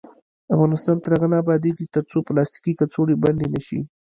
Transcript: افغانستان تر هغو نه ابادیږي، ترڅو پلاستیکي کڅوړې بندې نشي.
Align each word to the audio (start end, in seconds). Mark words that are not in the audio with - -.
افغانستان 0.55 0.95
تر 1.03 1.09
هغو 1.15 1.27
نه 1.31 1.37
ابادیږي، 1.43 1.85
ترڅو 1.95 2.17
پلاستیکي 2.27 2.73
کڅوړې 2.79 3.15
بندې 3.23 3.47
نشي. 3.53 3.81